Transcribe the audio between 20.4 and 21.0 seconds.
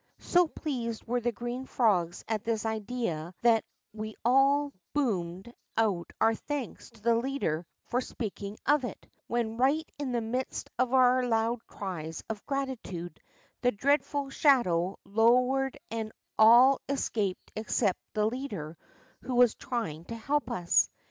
ns.